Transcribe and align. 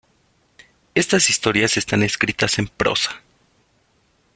Estas 0.95 1.29
historias 1.29 1.77
están 1.77 2.01
escritas 2.01 2.57
en 2.57 2.65
prosa. 2.67 3.21